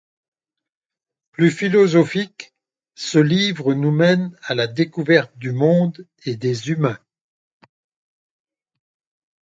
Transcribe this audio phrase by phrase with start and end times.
[1.31, 2.55] Plus philosophique,
[2.95, 6.97] ce livre nous mène à la découverte du monde et des humains.